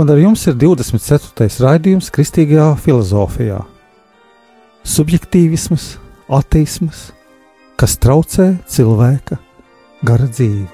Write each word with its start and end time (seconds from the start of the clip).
un 0.00 0.10
ar 0.10 0.18
jums 0.20 0.42
ir 0.48 0.56
24. 0.56 1.46
raidījums 1.60 2.10
Kristīgajā 2.14 2.72
filozofijā. 2.80 3.60
Subjektīvisms, 4.82 5.98
ateisms, 6.32 7.10
kas 7.76 7.98
traucē 8.00 8.54
cilvēka 8.64 9.38
gara 10.02 10.28
dzīvi. 10.30 10.68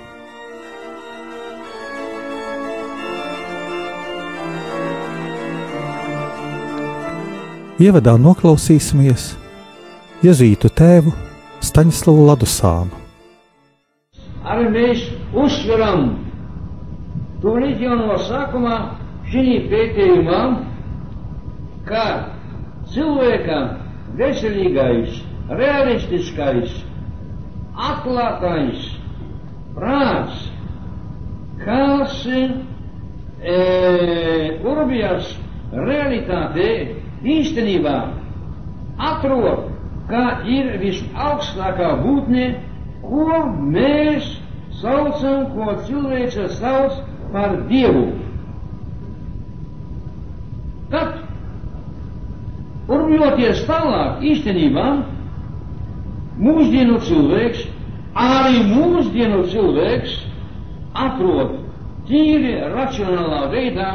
Ievadā 7.83 8.15
noklausīsimies 8.17 9.35
Jēzus 10.25 10.73
tēvu 10.79 11.13
Staņslavu 11.67 12.31
Ladusānu 12.31 13.07
arī 14.47 14.69
mēs 14.73 15.03
uzsveram 15.35 16.07
tūlīt 17.43 17.83
jau 17.83 17.97
no 17.99 18.17
sākumā 18.27 18.77
šī 19.31 19.57
pētījumā, 19.71 20.41
ka 21.89 22.05
cilvēka 22.93 23.61
veselīgais, 24.19 25.17
realistiskais, 25.61 26.75
atklātais 27.91 28.85
prāts, 29.77 30.45
kas 31.65 32.15
e, 32.33 32.47
urbjas 34.65 35.33
realitātē 35.73 36.69
īstenībā 37.37 37.97
atrod, 39.11 39.67
ka 40.11 40.23
ir 40.49 40.77
visaugstākā 40.81 41.91
būtne, 42.05 42.47
ko 43.03 43.43
mēs 43.75 44.29
saucam, 44.81 45.51
ko 45.55 45.77
cilvēks 45.89 46.39
sauc 46.61 47.03
par 47.35 47.59
Dievu. 47.71 48.07
Tad, 50.91 51.17
urmjoties 52.89 53.65
tālāk, 53.69 54.23
īstenībā, 54.33 54.87
mūsdienu 56.39 56.99
cilvēks, 57.07 57.65
arī 58.17 58.63
mūsdienu 58.71 59.43
cilvēks 59.53 60.13
atrod 61.07 61.51
tīri 62.09 62.55
racionālā 62.75 63.41
veidā 63.53 63.91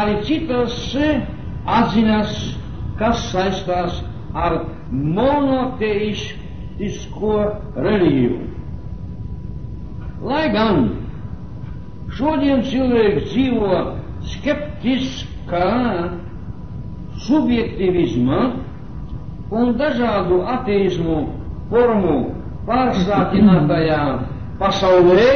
arī 0.00 0.14
citas 0.26 0.76
atziņas, 1.78 2.32
kas 3.00 3.18
saistās 3.32 3.98
ar 4.44 4.52
monoteistisko 5.16 7.32
reliģiju. 7.76 8.38
Lai 10.22 10.44
gan 10.54 10.76
šodien 12.18 12.62
cilvēks 12.70 13.24
dzīvo 13.32 13.80
skeptiskā 14.34 15.66
subjektivisma 17.26 18.40
un 19.52 19.74
dažādu 19.78 20.42
ateismu 20.48 21.18
formu 21.70 22.16
pārsātinātajā 22.66 24.02
pasaulē, 24.60 25.32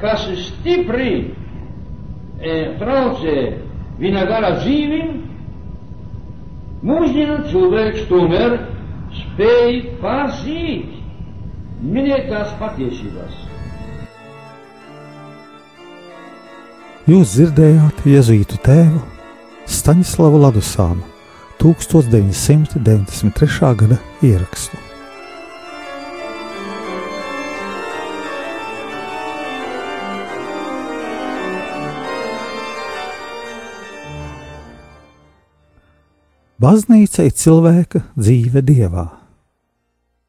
kas 0.00 0.24
stipri 0.46 1.12
e, 1.20 2.56
traucē 2.80 3.36
viņa 4.02 4.24
gara 4.30 4.54
dzīvi, 4.62 5.02
mūsdienu 6.82 7.38
cilvēks 7.52 8.08
tomēr 8.10 8.58
spēj 9.20 9.78
pārsīt 10.02 10.98
minētās 11.82 12.52
patiesības. 12.58 13.38
Jūs 17.10 17.32
dzirdējāt 17.34 18.04
Jēzus 18.06 18.60
tēvu 18.62 19.11
Staņslavu 19.72 20.36
Ladusānu 20.36 21.00
1993. 21.58 23.74
gada 23.80 23.96
ierakstu. 24.20 24.76
Baznīca 36.60 37.24
ir 37.26 37.32
cilvēka 37.32 38.04
dzīve 38.12 38.60
dievā. 38.62 39.08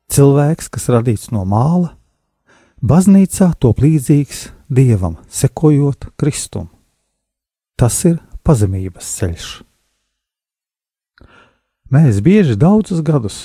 Cilvēks, 0.08 0.72
kas 0.72 0.88
radīts 0.90 1.32
no 1.36 1.44
māla, 1.44 2.00
baznīcā 2.80 3.52
top 3.60 3.84
līdzīgs 3.84 4.56
dievam, 4.72 5.20
sekojot 5.28 6.16
Kristum. 6.16 6.72
Tas 7.76 8.06
ir 8.08 8.24
pazemības 8.46 9.08
ceļš. 9.20 9.48
Mēs 11.94 12.20
bieži 12.26 12.58
daudzus 12.60 13.04
gadus 13.06 13.38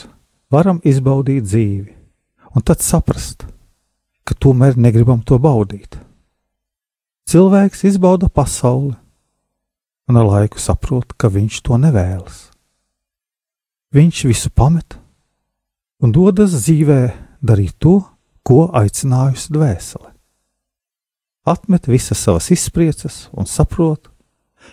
varam 0.52 0.80
izbaudīt 0.86 1.44
dzīvi, 1.44 1.94
un 2.54 2.64
tad 2.64 2.82
saprast, 2.84 3.44
ka 4.24 4.34
tomēr 4.34 4.78
negribam 4.80 5.20
to 5.22 5.38
baudīt. 5.40 5.98
Cilvēks 7.28 7.84
izbauda 7.90 8.30
pasauli, 8.32 8.96
un 10.08 10.16
ar 10.16 10.28
laiku 10.28 10.60
saprot, 10.60 11.12
ka 11.12 11.28
viņš 11.28 11.62
to 11.64 11.76
nevēlas. 11.80 12.46
Viņš 13.92 14.24
visu 14.28 14.52
pamet 14.52 14.96
un 16.00 16.12
dodas 16.12 16.56
dzīvē 16.56 17.00
darīt 17.44 17.76
to, 17.80 18.00
ko 18.44 18.70
aicinājusi 18.72 19.52
dvēsele 19.52 20.18
atmet 21.50 21.88
visas 21.88 22.18
savas 22.18 22.50
izpriecas 22.50 23.28
un 23.32 23.46
saprot, 23.46 24.08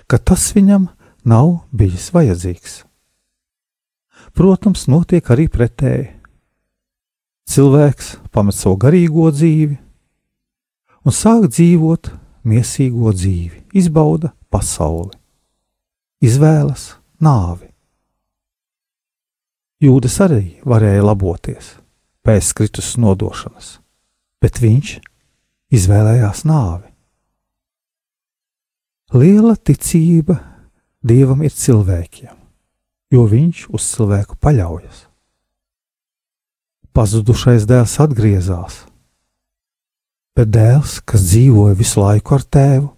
ka 0.07 0.17
tas 0.17 0.51
viņam 0.55 0.89
nav 1.25 1.65
bijis 1.71 2.11
vajadzīgs. 2.13 2.83
Protams, 4.35 4.85
notiek 4.91 5.25
arī 5.31 5.47
pretēji. 5.51 6.11
Cilvēks 7.45 8.15
pamet 8.33 8.57
savu 8.57 8.77
garīgo 8.81 9.29
dzīvi 9.31 9.77
un 11.05 11.13
sāk 11.13 11.45
dzīvot 11.53 12.09
mīsīgo 12.45 13.13
dzīvi, 13.13 13.61
izbauda 13.77 14.33
pasauli, 14.49 15.13
izvēlas 16.25 16.95
nāvi. 17.21 17.69
Jūdas 19.85 20.17
arī 20.25 20.43
varēja 20.65 21.03
laboties 21.05 21.75
pēc 22.25 22.51
Kristus 22.57 22.95
nodošanas, 22.97 23.75
bet 24.41 24.57
viņš 24.63 24.97
izvēlējās 25.75 26.45
nāvi. 26.49 26.94
Liela 29.13 29.53
ticība 29.55 30.39
Dievam 31.05 31.43
ir 31.45 31.53
cilvēkiem, 31.53 32.33
jo 33.13 33.25
Viņš 33.29 33.67
uz 33.69 33.85
cilvēku 33.93 34.39
paļaujas. 34.41 35.05
Pazudušais 36.95 37.67
dēls 37.69 37.93
atgriezās, 38.01 38.79
bet 40.33 40.49
dēls, 40.49 40.97
kas 41.05 41.27
dzīvoja 41.29 41.77
visu 41.77 42.01
laiku 42.01 42.39
ar 42.39 42.45
tēvu, 42.57 42.89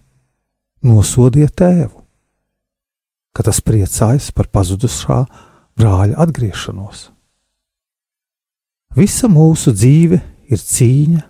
nosodīja 0.88 1.52
tēvu, 1.52 2.06
ka 3.36 3.44
tas 3.44 3.60
priecājas 3.60 4.32
par 4.32 4.48
pazudušā 4.54 5.24
brāļa 5.76 6.22
atgriešanos. 6.24 7.10
Visa 8.96 9.28
mūsu 9.28 9.76
dzīve 9.76 10.22
ir 10.48 10.62
cīņa 10.62 11.26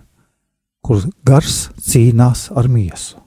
kur 0.88 1.02
gars 1.26 1.68
cīnās 1.84 2.48
ar 2.56 2.68
miesu. 2.72 3.18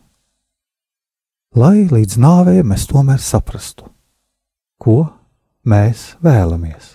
Lai 1.51 1.83
līdz 1.91 2.15
nāvei 2.15 2.61
mēs 2.63 2.85
tomēr 2.87 3.19
saprastu, 3.19 3.89
ko 4.79 5.09
mēs 5.67 6.13
vēlamies. 6.23 6.93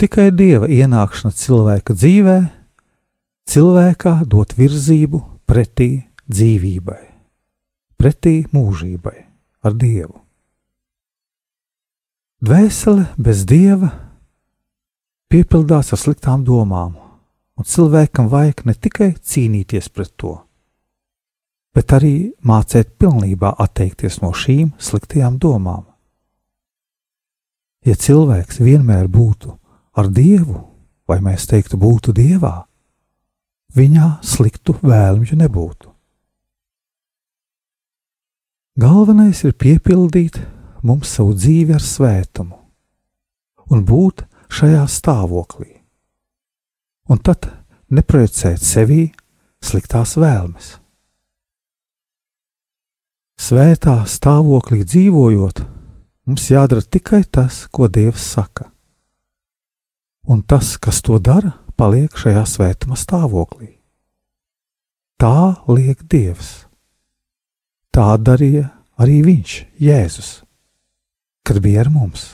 Tikai 0.00 0.30
dieva 0.32 0.64
ienākšana 0.64 1.36
cilvēka 1.36 1.92
dzīvē, 1.92 2.36
cilvēkā 3.52 4.14
dot 4.24 4.54
virzību 4.56 5.20
pretī 5.44 5.90
dzīvībai, 6.24 7.02
pretī 8.00 8.32
mūžībai 8.48 9.18
ar 9.68 9.76
dievu. 9.76 10.16
Dvēsele 12.40 13.10
bez 13.20 13.44
dieva 13.44 13.92
piepildās 15.28 15.92
ar 15.92 16.00
sliktām 16.00 16.48
domām, 16.48 16.96
un 17.60 17.68
cilvēkam 17.68 18.32
vajag 18.32 18.64
ne 18.64 18.74
tikai 18.74 19.10
cīnīties 19.20 19.92
pret 19.92 20.16
to, 20.16 20.32
bet 20.40 20.51
arī 21.96 22.32
mācīt 22.44 22.96
pilnībā 23.00 23.54
atteikties 23.64 24.20
no 24.20 24.32
šīm 24.36 24.74
sliktajām 24.78 25.38
domām. 25.40 25.86
Ja 27.82 27.96
cilvēks 27.98 28.60
vienmēr 28.62 29.08
būtu 29.10 29.56
ar 29.98 30.08
Dievu, 30.12 30.60
vai 31.08 31.18
mēs 31.24 31.48
teiktu, 31.50 31.78
būtu 31.80 32.12
Dievā, 32.14 32.62
viņā 33.74 34.18
sliktu 34.22 34.76
vēlmju 34.82 35.38
nebūtu. 35.40 35.88
Galvenais 38.80 39.42
ir 39.44 39.52
piepildīt 39.52 40.38
mums 40.82 41.10
savu 41.16 41.34
dzīvi 41.36 41.74
ar 41.76 41.82
svētumu 41.84 42.56
un 43.72 43.82
būt 43.88 44.24
šajā 44.52 44.84
stāvoklī, 44.88 45.72
un 47.08 47.20
tad 47.20 47.48
neprojicēt 47.92 48.60
sevī 48.60 49.02
sliktās 49.64 50.16
vēlmes. 50.20 50.81
Svētā 53.40 54.02
stāvoklī 54.06 54.82
dzīvojot, 54.84 55.62
mums 56.28 56.50
jādara 56.50 56.82
tikai 56.82 57.24
tas, 57.24 57.66
ko 57.72 57.88
Dievs 57.88 58.24
saka. 58.34 58.68
Un 60.28 60.42
tas, 60.42 60.76
kas 60.78 61.02
to 61.02 61.18
dara, 61.18 61.56
paliek 61.76 62.14
šajā 62.14 62.44
svētuma 62.46 62.98
stāvoklī. 62.98 63.78
Tā 65.18 65.62
liek 65.70 66.04
Dievs. 66.10 66.66
Tā 67.92 68.14
darīja 68.18 68.68
arī 69.02 69.20
Viņš, 69.26 69.56
Jēzus, 69.82 70.30
kad 71.44 71.58
bija 71.62 71.82
ar 71.84 71.90
mums. 71.92 72.28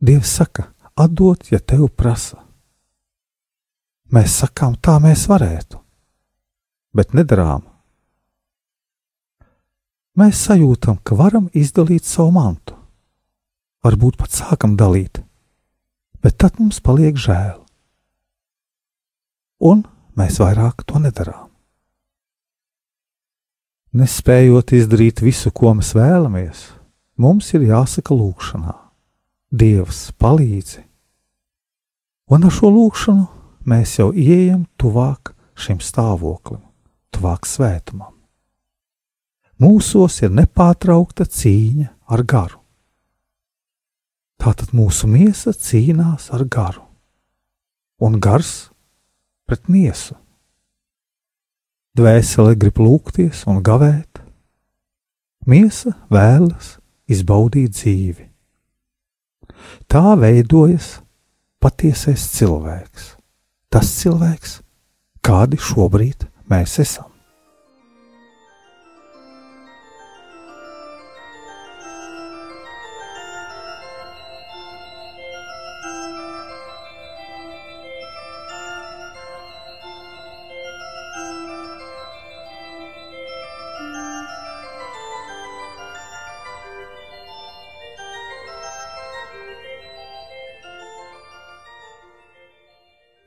Dievs 0.00 0.30
saka, 0.38 0.70
atdot, 0.96 1.50
ja 1.52 1.60
tev 1.60 1.90
prasa. 1.92 2.38
Mēs 4.10 4.40
sakām, 4.42 4.74
tā 4.80 4.96
mēs 5.02 5.26
varētu, 5.30 5.78
bet 6.96 7.12
nedarām. 7.14 7.69
Mēs 10.18 10.40
sajūtam, 10.48 10.98
ka 11.06 11.14
varam 11.14 11.46
izdalīt 11.54 12.04
savu 12.08 12.32
mantu. 12.34 12.74
Varbūt 13.86 14.18
pat 14.18 14.34
sākam 14.34 14.74
dalīt, 14.76 15.22
bet 16.20 16.36
tad 16.42 16.58
mums 16.58 16.82
paliek 16.82 17.16
žēl. 17.16 17.60
Un 19.62 19.84
mēs 20.18 20.40
vairāk 20.42 20.82
to 20.88 20.98
nedarām. 21.00 21.46
Nespējot 23.96 24.74
izdarīt 24.76 25.22
visu, 25.22 25.50
ko 25.54 25.72
mēs 25.78 25.94
vēlamies, 25.98 26.66
mums 27.18 27.48
ir 27.54 27.64
jāsaka 27.70 28.14
lūkšanā: 28.14 28.76
Dievs, 29.50 30.10
palīdzi! 30.18 30.84
Un 32.30 32.46
ar 32.46 32.54
šo 32.54 32.70
lūkšanu 32.70 33.26
mēs 33.66 33.96
jau 33.98 34.12
ieejam 34.14 34.66
tuvāk 34.78 35.32
šim 35.58 35.82
stāvoklim, 35.82 36.62
tuvāk 37.10 37.46
svētumam. 37.46 38.19
Mūsos 39.60 40.14
ir 40.24 40.30
nepārtraukta 40.32 41.26
cīņa 41.28 41.90
ar 42.08 42.22
garu. 42.24 42.56
Tātad 44.40 44.70
mūsu 44.72 45.04
miesa 45.04 45.52
cīnās 45.52 46.30
ar 46.32 46.46
garu, 46.48 46.86
un 48.00 48.16
gars 48.24 48.70
pret 49.44 49.68
miesu. 49.68 50.16
Dvēsele 51.92 52.54
grib 52.56 52.80
lūgties 52.80 53.42
un 53.52 53.60
gavēt, 53.66 54.22
miesa 55.44 55.92
vēlas 56.08 56.78
izbaudīt 57.10 57.76
dzīvi. 57.76 58.30
Tā 59.92 60.16
veidojas 60.16 61.02
patiesais 61.60 62.24
cilvēks, 62.38 63.12
tas 63.68 63.92
cilvēks, 64.00 64.60
kādi 65.20 65.60
šobrīd 65.60 66.30
mēs 66.48 66.80
esam. 66.80 67.09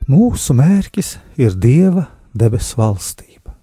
Mūsu 0.04 0.52
mērķis 0.52 1.14
ir 1.40 1.54
Dieva 1.56 2.02
debesu 2.36 2.76
valstība, 2.76 3.54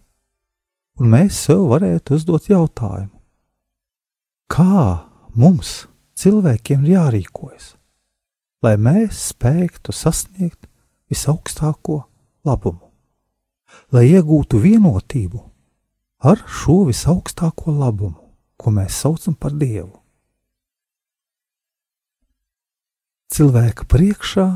un 0.97 1.11
mēs 1.13 1.37
sev 1.45 1.67
varētu 1.69 2.15
uzdot 2.17 2.47
jautājumu, 2.49 3.13
kā 4.49 4.85
mums, 5.37 5.85
cilvēkiem, 6.17 6.87
ir 6.87 6.95
jārīkojas, 6.95 7.67
lai 8.65 8.73
mēs 8.81 9.19
spētu 9.35 9.93
sasniegt 9.93 10.65
visaugstāko 11.13 11.99
labumu, 12.49 12.89
lai 13.93 14.07
iegūtu 14.09 14.63
vienotību 14.65 15.43
ar 16.25 16.41
šo 16.49 16.87
visaugstāko 16.89 17.77
labumu, 17.83 18.17
ko 18.57 18.73
mēs 18.73 18.97
saucam 19.05 19.37
par 19.37 19.53
Dievu. 19.53 19.93
Cilvēka 23.29 23.85
priekšā 23.85 24.49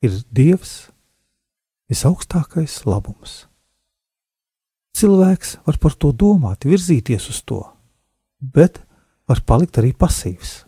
ir 0.00 0.16
Dievs 0.32 0.93
visaugstākais 1.90 2.84
labums. 2.88 3.44
Cilvēks 4.94 5.58
var 5.66 5.78
par 5.82 5.96
to 5.98 6.12
domāt, 6.14 6.66
virzīties 6.68 7.28
uz 7.32 7.40
to, 7.42 7.60
bet 8.38 8.78
var 9.28 9.42
palikt 9.46 9.80
arī 9.82 9.90
pasīvs. 9.96 10.62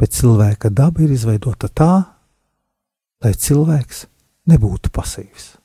Bet 0.00 0.14
cilvēka 0.16 0.70
daba 0.72 1.02
ir 1.04 1.12
izveidota 1.12 1.68
tā, 1.68 1.92
lai 3.20 3.32
cilvēks 3.34 4.06
nebūtu 4.48 4.92
pasīvs. 4.94 5.56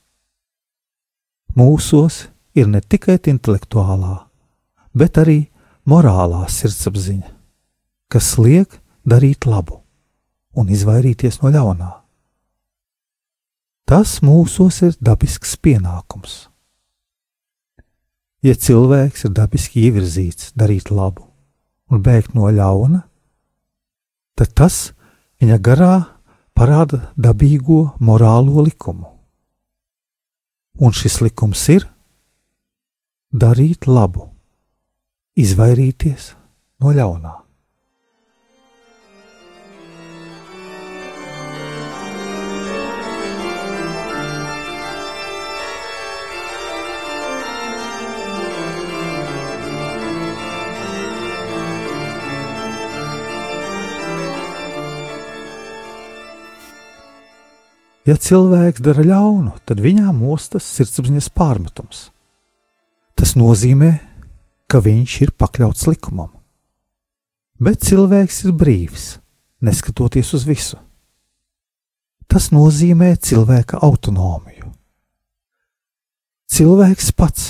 Mūsos 1.56 2.25
ir 2.57 2.68
ne 2.68 2.81
tikai 2.81 3.19
intelektuālā, 3.31 4.25
bet 4.92 5.21
arī 5.21 5.45
morālā 5.88 6.44
sirdsapziņa, 6.51 7.30
kas 8.12 8.33
liek 8.42 8.81
darīt 9.07 9.47
labu 9.47 9.80
un 10.56 10.71
izvairīties 10.71 11.39
no 11.44 11.53
ļaunā. 11.53 11.92
Tas 13.85 14.17
mūsos 14.25 14.79
ir 14.81 14.95
dabisks 14.97 15.51
pienākums. 15.61 16.47
Ja 18.42 18.56
cilvēks 18.57 19.27
ir 19.27 19.33
dabiski 19.37 19.83
ievirzīts 19.85 20.56
darīt 20.57 20.89
labu 20.89 21.27
un 21.94 22.01
bēgt 22.01 22.33
no 22.33 22.49
ļauna, 22.49 23.04
tad 24.33 24.56
tas 24.57 24.80
viņa 25.37 25.59
garā 25.61 25.94
parāda 26.57 27.11
dabīgo 27.13 27.95
morālo 28.01 28.65
likumu. 28.65 29.06
Un 30.81 30.89
šis 30.89 31.21
likums 31.21 31.61
ir 31.69 31.85
darīt 33.30 33.85
labu, 33.85 34.31
izvairīties 35.37 36.33
no 36.81 36.89
ļaunā. 36.89 37.44
Ja 58.06 58.14
cilvēks 58.21 58.83
dara 58.85 59.02
ļaunu, 59.02 59.56
tad 59.66 59.81
viņā 59.81 60.12
mostas 60.14 60.68
sirdsapziņas 60.78 61.31
pārmetums. 61.33 62.09
Tas 63.18 63.33
nozīmē, 63.33 63.95
ka 64.69 64.81
viņš 64.85 65.16
ir 65.26 65.31
pakļauts 65.33 65.88
likumam. 65.90 66.30
Bet 67.57 67.81
cilvēks 67.88 68.44
ir 68.45 68.54
brīvs, 68.54 69.06
neskatoties 69.66 70.33
uz 70.38 70.45
visu. 70.45 70.78
Tas 72.30 72.52
nozīmē 72.54 73.16
cilvēka 73.18 73.80
autonomiju. 73.85 74.69
Cilvēks 76.52 77.14
pats, 77.18 77.45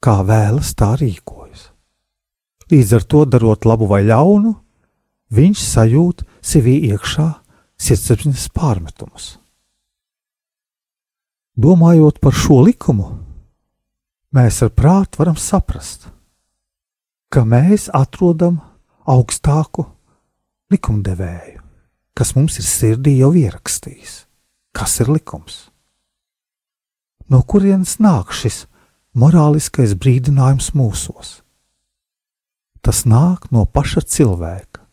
kā 0.00 0.22
vēlas, 0.24 0.72
tā 0.72 0.94
rīkojas. 0.96 1.72
Līdz 2.72 2.96
ar 2.96 3.04
to 3.04 3.24
darot 3.28 3.68
labu 3.68 3.88
vai 3.90 4.06
ļaunu, 4.08 4.54
viņš 5.36 5.64
sajūt 5.68 6.24
sevī 6.40 6.78
iekšā 6.94 7.26
sirdsapziņas 7.76 8.48
pārmetumus. 8.56 9.34
Domājot 11.56 12.18
par 12.20 12.34
šo 12.36 12.58
likumu, 12.66 13.06
mēs 14.36 14.58
ar 14.60 14.74
prātu 14.76 15.22
varam 15.22 15.38
saprast, 15.40 16.02
ka 17.32 17.46
mēs 17.48 17.86
atrodam 17.96 18.58
augstāku 19.08 19.86
likumdevēju, 20.68 21.62
kas 22.12 22.34
mums 22.36 22.58
ir 22.60 22.66
sirdī 22.68 23.14
jau 23.22 23.30
ierakstījis, 23.32 24.18
kas 24.76 24.98
ir 25.00 25.08
likums. 25.14 25.70
No 27.32 27.40
kurienes 27.40 27.96
nāk 28.04 28.36
šis 28.36 28.66
morāliskais 29.16 29.94
brīdinājums 29.96 30.74
mūsos. 30.76 31.38
Tas 32.84 33.06
nāk 33.08 33.48
no 33.48 33.64
paša 33.64 34.04
cilvēka. 34.04 34.84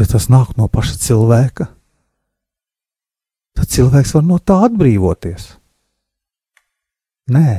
Ja 0.00 0.08
tas 0.08 0.30
nāk 0.32 0.56
no 0.56 0.70
paša 0.72 0.96
cilvēka, 1.04 1.68
tad 3.60 3.68
cilvēks 3.68 4.14
var 4.16 4.24
no 4.24 4.38
tā 4.40 4.56
atbrīvoties. 4.64 5.50
Nē, 7.30 7.50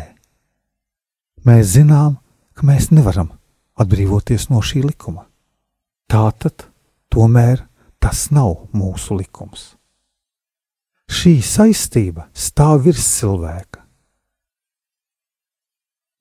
mēs 1.45 1.75
zinām, 1.75 2.17
ka 2.57 2.65
mēs 2.65 2.89
nevaram 2.89 3.29
atbrīvoties 3.77 4.49
no 4.49 4.63
šī 4.65 4.81
likuma. 4.87 5.27
Tātad, 6.09 6.65
tomēr 7.13 7.61
tas 8.01 8.31
nav 8.33 8.65
mūsu 8.73 9.19
likums. 9.21 9.75
Šī 11.11 11.37
saistība 11.45 12.29
stāv 12.33 12.87
virs 12.87 13.05
cilvēka, 13.19 13.85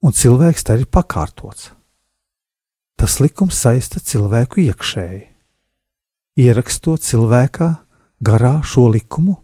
un 0.04 0.12
cilvēks 0.12 0.66
tā 0.66 0.76
ir 0.80 0.88
pakārtots. 0.92 1.70
Tas 3.00 3.20
likums 3.22 3.56
saista 3.64 4.00
cilvēku 4.02 4.66
iekšēji, 4.66 5.22
ierakstot 6.42 7.06
cilvēkā 7.06 7.70
garā 8.20 8.58
šo 8.66 8.90
likumu, 8.92 9.38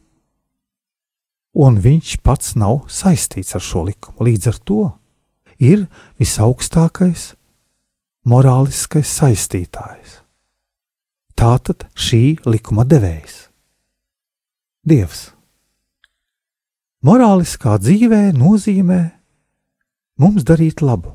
un 1.57 1.79
viņš 1.81 2.19
pats 2.25 2.55
nav 2.61 2.85
saistīts 2.93 3.57
ar 3.57 3.65
šo 3.65 3.87
likumu. 3.89 4.27
Līdz 4.29 4.51
ar 4.53 4.59
to 4.69 4.83
ir 5.63 5.87
visaugstākais 6.21 7.33
morāliskais 8.29 9.09
saistītājs. 9.09 10.21
Tātad 11.37 11.87
šī 11.97 12.39
likuma 12.49 12.85
devējs- 12.89 13.49
Dievs. 14.89 15.31
Morāliskā 17.05 17.77
dzīvē 17.79 18.33
nozīmē 18.37 19.01
mums 20.19 20.45
darīt 20.45 20.81
labu. 20.83 21.13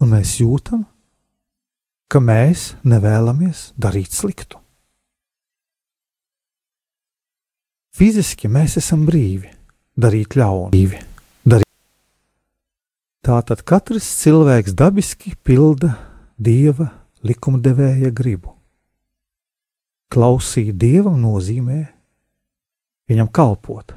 Un 0.00 0.14
mēs 0.14 0.38
jūtam, 0.38 0.86
ka 2.08 2.22
mēs 2.22 2.74
nevēlamies 2.86 3.72
darīt 3.76 4.14
sliktu. 4.14 4.60
Fiziski 7.98 8.46
mēs 8.46 8.76
esam 8.78 9.00
brīvi, 9.08 9.48
darīt 9.98 10.36
ļaunu. 10.38 10.70
Tātad 13.26 13.64
katrs 13.66 14.06
cilvēks 14.20 14.76
dabiski 14.78 15.32
pilda 15.42 15.90
dieva 16.38 16.86
likumdevēja 17.26 18.12
gribu. 18.14 18.54
Klausīt 20.14 20.78
dievam 20.78 21.18
nozīmē 21.20 21.80
viņam 23.10 23.34
kalpot. 23.34 23.96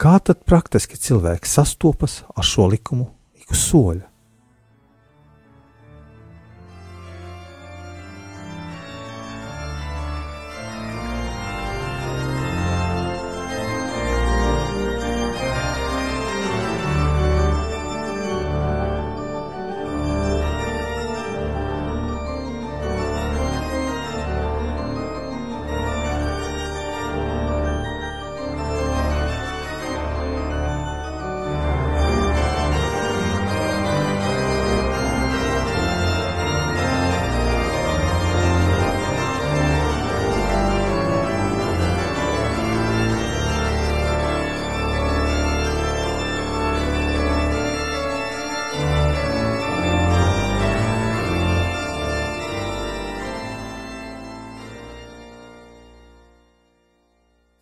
Kā 0.00 0.16
tad 0.24 0.40
praktiski 0.48 0.96
cilvēks 0.96 1.58
sastopas 1.60 2.22
ar 2.32 2.48
šo 2.48 2.70
likumu 2.72 3.10
ik 3.36 3.52
uz 3.52 3.68
soļa? 3.68 4.09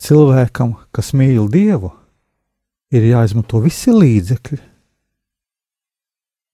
Cilvēkam, 0.09 0.71
kas 0.89 1.11
mīl 1.13 1.51
Dievu, 1.53 1.91
ir 2.97 3.05
jāizmanto 3.11 3.61
visi 3.61 3.93
līdzekļi 3.93 4.57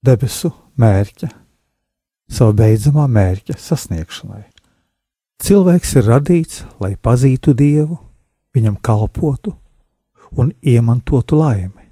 debesu 0.04 0.50
mērķa, 0.82 1.28
savu 2.34 2.56
beidzamā 2.58 3.04
mērķa 3.14 3.54
sasniegšanai. 3.62 4.42
Cilvēks 5.44 5.94
ir 6.00 6.08
radīts, 6.08 6.64
lai 6.82 6.96
pazītu 6.98 7.54
Dievu, 7.54 8.00
viņam 8.56 8.80
kalpotu 8.82 9.54
un 10.34 10.50
iemantotu 10.58 11.38
laimi. 11.38 11.86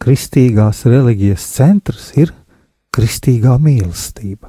Kristīgās 0.00 0.86
reliģijas 0.88 1.44
centrs 1.52 2.08
ir 2.16 2.32
kristīgā 2.96 3.58
mīlestība. 3.60 4.48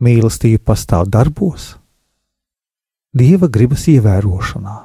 Mīlestība 0.00 0.64
pastāv 0.72 1.12
darbos, 1.12 1.74
dieva 3.12 3.48
gribas 3.52 3.84
ievērošanā, 3.92 4.76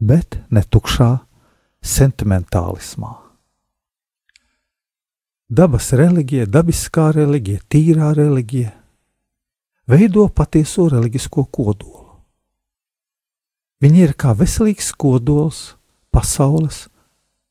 bet 0.00 0.38
ne 0.48 0.62
tukšā 0.64 1.10
sentimentālismā. 1.84 3.12
Dabas 5.50 5.90
reliģija, 5.98 6.46
dabiskā 6.46 7.10
reliģija, 7.16 7.64
tīrā 7.68 8.12
reliģija 8.16 8.70
veido 9.90 10.28
patieso 10.32 10.86
reliģisko 10.92 11.44
kodolu. 11.50 12.06
Viņi 13.80 14.04
ir 14.04 14.14
kā 14.14 14.32
veselīgs 14.36 14.92
kodols 14.94 15.74
pasaules 16.14 16.84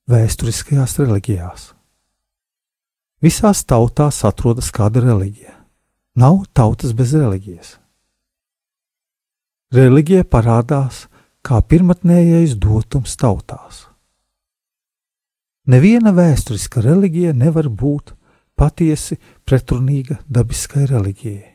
vēsturiskajās 0.09 0.95
reliģijās. 1.01 1.67
Visās 3.19 3.65
tautās 3.67 4.23
atrodas 4.23 4.69
kāda 4.71 5.03
reliģija. 5.03 5.57
Nav 6.15 6.45
tautas 6.55 6.95
bez 6.95 7.11
reliģijas 7.17 7.78
reliģija 9.75 10.25
parādās 10.25 11.05
kā 11.45 11.61
pirmotnējais 11.61 12.55
dotums 12.57 13.15
tautās. 13.19 13.85
Neviena 15.69 16.11
vēsturiska 16.17 16.81
reliģija 16.81 17.35
nevar 17.37 17.69
būt 17.69 18.15
patiesi 18.57 19.19
pretrunīga 19.45 20.17
dabiskai 20.25 20.87
reliģijai. 20.89 21.51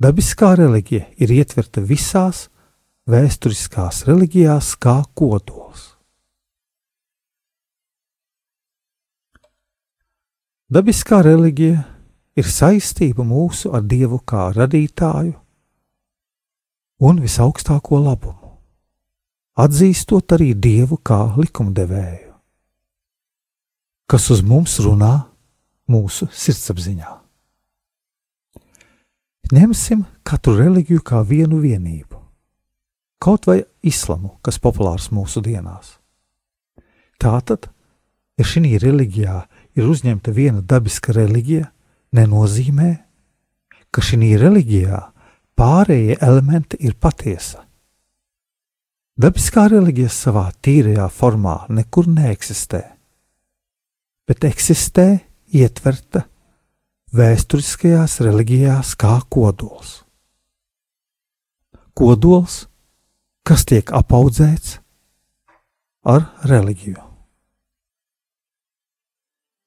Dabiskā 0.00 0.54
reliģija 0.56 1.06
ir 1.20 1.32
ietverta 1.36 1.82
visās 1.84 2.48
vēsturiskās 3.10 4.02
reliģijās 4.08 4.72
kā 4.80 4.96
kodols. 5.14 5.86
Dabiskā 10.70 11.20
reliģija 11.26 11.84
ir 12.40 12.48
saistība 12.48 13.26
mūsu 13.26 13.74
ar 13.74 13.84
Dievu 13.84 14.20
kā 14.24 14.48
radītāju, 14.56 15.34
un 17.00 17.20
visaugstāko 17.22 17.98
labumu, 18.04 18.52
atzīstot 19.60 20.36
arī 20.36 20.52
Dievu 20.54 21.00
kā 21.00 21.22
likumdevēju, 21.38 22.34
kas 24.10 24.28
uz 24.34 24.42
mums 24.44 24.76
runā 24.84 25.14
mūsu 25.90 26.28
sirdsapziņā. 26.28 27.16
Ņemsim 29.50 30.04
katru 30.22 30.54
reliģiju 30.60 31.02
kā 31.02 31.24
vienu 31.26 31.58
vienību, 31.58 32.20
kaut 33.18 33.48
vai 33.50 33.64
islamu, 33.82 34.36
kas 34.46 34.60
populārs 34.62 35.08
mūsu 35.10 35.42
dienās. 35.42 35.96
Tātad, 37.20 37.66
ja 38.38 38.46
šī 38.46 38.76
reliģijā 38.80 39.40
ir 39.76 39.88
uzņemta 39.90 40.32
viena 40.36 40.62
dabiska 40.62 41.16
reliģija, 41.16 41.66
nenozīmē, 42.14 42.90
ka 43.90 44.04
šī 44.04 44.36
reliģijā 44.38 45.00
pārējie 45.60 46.16
elementi 46.24 46.78
ir 46.88 46.94
patiesa. 46.96 47.66
Dabiskā 49.20 49.66
reliģija 49.68 50.08
savā 50.08 50.46
tīrajā 50.64 51.04
formā 51.12 51.66
nekur 51.68 52.08
neeksistē, 52.08 52.80
bet 54.24 54.46
eksistē 54.48 55.06
ietverta 55.52 56.24
vēsturiskajās 57.12 58.16
reliģijās 58.24 58.94
kā 58.96 59.18
kodols. 59.28 59.98
Kodols, 61.92 62.62
kas 63.44 63.66
tiek 63.68 63.92
apaudzēts 63.92 64.78
ar 66.08 66.30
reliģiju. 66.48 67.02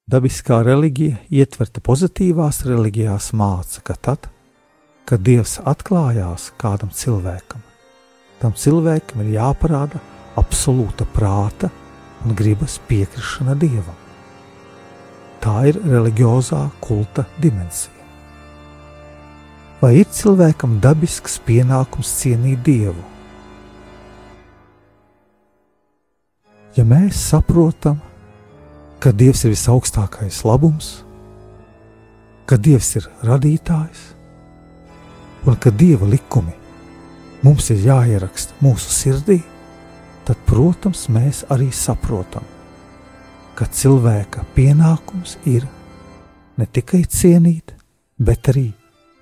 Dabiskā 0.10 0.64
reliģija 0.66 1.22
ietverta 1.30 1.84
pozitīvās 1.86 2.64
reliģijās 2.66 3.30
māca, 3.38 3.84
ka 3.86 3.94
tad, 3.94 4.34
kad 5.10 5.24
Dievs 5.24 5.58
atklājās 5.68 6.52
kādam 6.60 6.92
cilvēkam, 6.96 7.62
tam 8.40 8.56
cilvēkam 8.56 9.24
ir 9.26 9.34
jāparāda 9.38 10.00
absolūta 10.40 11.08
prāta 11.16 11.70
un 12.24 12.36
gribas 12.38 12.80
piekrišana 12.88 13.56
Dievam. 13.60 14.00
Tā 15.44 15.58
ir 15.68 15.80
reliģiozā 15.84 16.62
kulta 16.84 17.26
dimensija. 17.44 17.92
Vai 19.84 19.98
ir 20.00 20.08
cilvēkam 20.08 20.78
dabisks 20.80 21.42
pienākums 21.44 22.14
cienīt 22.22 22.64
Dievu? 22.64 23.04
Ja 26.78 26.86
mēs 26.88 27.20
saprotam, 27.20 28.00
ka 29.04 29.12
Dievs 29.12 29.44
ir 29.44 29.52
visaugstākais 29.52 30.40
labums, 30.48 30.94
ka 32.48 32.56
Dievs 32.56 32.96
ir 32.96 33.12
radītājs 33.28 34.14
un 35.46 35.58
ka 35.60 35.72
Dieva 35.72 36.08
likumi 36.08 36.54
mums 37.44 37.70
ir 37.74 37.82
jāieraksta 37.84 38.56
mūsu 38.64 38.92
sirdī, 38.96 39.42
tad, 40.24 40.40
protams, 40.48 41.10
mēs 41.12 41.44
arī 41.52 41.68
saprotam, 41.76 42.46
ka 43.58 43.68
cilvēka 43.68 44.46
pienākums 44.56 45.36
ir 45.50 45.68
ne 46.58 46.66
tikai 46.66 47.04
cienīt, 47.04 47.76
bet 48.18 48.54
arī 48.54 48.70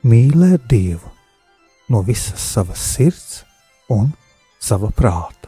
mīlēt 0.06 0.70
Dievu 0.70 1.10
no 1.90 2.04
visas 2.06 2.46
savas 2.54 2.82
sirds 2.94 3.42
un 3.90 4.14
sava 4.62 4.92
prāta. 4.94 5.41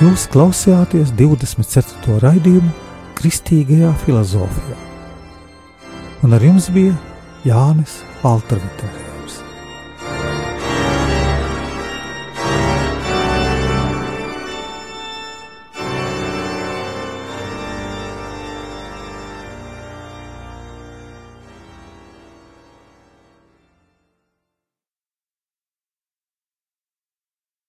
Jūs 0.00 0.22
klausījāties 0.32 1.10
24. 1.12 2.14
raidījumu 2.22 2.70
Kristīgajā 3.18 3.90
filozofijā, 4.00 4.78
un 6.24 6.38
ar 6.38 6.48
jums 6.48 6.70
bija 6.72 6.96
Jānis 7.44 7.98
Valterviters. 8.22 9.09